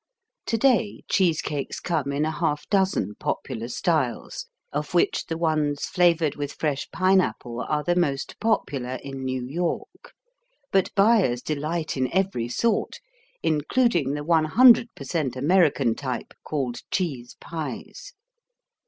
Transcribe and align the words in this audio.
Today 0.47 1.03
cheese 1.11 1.43
cakes 1.43 1.79
come 1.79 2.11
in 2.11 2.25
a 2.25 2.31
half 2.31 2.67
dozen 2.71 3.13
popular 3.19 3.67
styles, 3.67 4.47
of 4.73 4.95
which 4.95 5.27
the 5.27 5.37
ones 5.37 5.85
flavored 5.85 6.35
with 6.35 6.53
fresh 6.53 6.89
pineapple 6.89 7.61
are 7.69 7.83
the 7.83 7.95
most 7.95 8.39
popular 8.39 8.95
in 9.03 9.23
New 9.23 9.45
York. 9.45 10.13
But 10.71 10.89
buyers 10.95 11.43
delight 11.43 11.97
in 11.97 12.11
every 12.11 12.47
sort, 12.47 12.95
including 13.43 14.15
the 14.15 14.23
one 14.23 14.45
hundred 14.45 14.87
percent 14.95 15.35
American 15.35 15.93
type 15.93 16.33
called 16.43 16.79
cheese 16.89 17.35
pies. 17.39 18.13